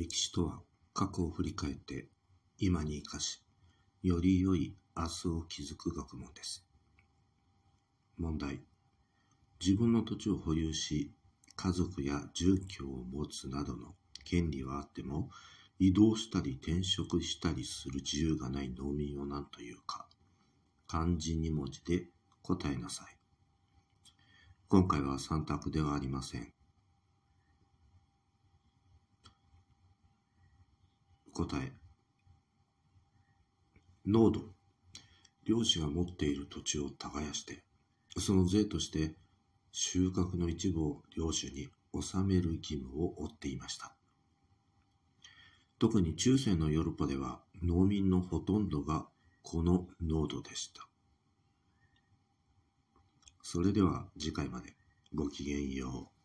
[0.00, 0.62] 歴史とは
[0.94, 2.08] 過去を振り返って
[2.56, 3.42] 今に生かし、
[4.02, 6.64] より良い明日を築く学問です。
[8.16, 8.60] 問題。
[9.60, 11.12] 自分の土地を保有し、
[11.54, 13.94] 家族や住居を持つなどの
[14.24, 15.28] 権利はあっても、
[15.78, 20.08] 移動したり転職したりする自由がない農民を何というか、
[20.86, 22.06] 漢字2文字で
[22.40, 23.06] 答えなさい。
[24.66, 26.50] 今回は3択ではありません。
[31.46, 31.72] 答え。
[34.04, 34.54] 濃度。
[35.46, 37.64] 漁師が持っている土地を耕して、
[38.18, 39.14] その税として
[39.72, 43.94] 収穫の一部を領主に納める義務を負っていました。
[45.78, 49.06] 特に中世のヨーロッパでは農民のほとんどが
[49.42, 50.86] この濃度でした。
[53.42, 54.76] それでは次回まで
[55.14, 56.19] ごきげんよう。